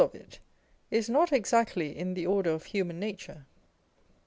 [0.01, 0.39] of it,
[0.89, 3.45] is not exactly in the order of human nature.